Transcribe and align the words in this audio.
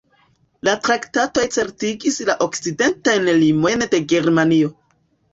La 0.67 0.71
traktatoj 0.85 1.43
certigis 1.55 2.17
la 2.29 2.35
okcidentajn 2.45 3.29
limojn 3.43 3.85
de 3.93 4.01
Germanio. 4.15 4.73